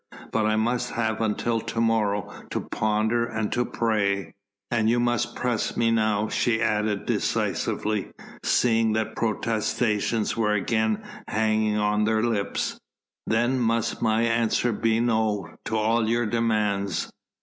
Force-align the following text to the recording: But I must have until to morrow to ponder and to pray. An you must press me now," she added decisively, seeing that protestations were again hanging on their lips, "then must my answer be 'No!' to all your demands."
But 0.31 0.47
I 0.47 0.55
must 0.55 0.93
have 0.93 1.21
until 1.21 1.59
to 1.59 1.79
morrow 1.79 2.33
to 2.49 2.59
ponder 2.61 3.23
and 3.23 3.51
to 3.51 3.63
pray. 3.63 4.33
An 4.71 4.87
you 4.87 4.99
must 4.99 5.35
press 5.35 5.77
me 5.77 5.91
now," 5.91 6.27
she 6.27 6.59
added 6.59 7.05
decisively, 7.05 8.09
seeing 8.43 8.93
that 8.93 9.15
protestations 9.15 10.35
were 10.35 10.53
again 10.53 11.03
hanging 11.27 11.77
on 11.77 12.05
their 12.05 12.23
lips, 12.23 12.79
"then 13.27 13.59
must 13.59 14.01
my 14.01 14.23
answer 14.23 14.71
be 14.73 14.99
'No!' 14.99 15.47
to 15.65 15.77
all 15.77 16.09
your 16.09 16.25
demands." 16.25 17.11